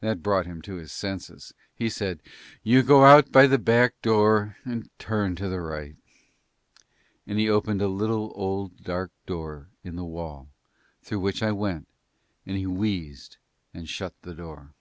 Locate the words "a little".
7.80-8.32